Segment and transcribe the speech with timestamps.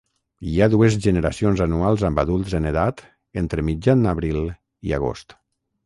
[0.51, 3.07] Hi ha dues generacions anuals amb adults en edat
[3.45, 5.43] entre mitjan abril i agost.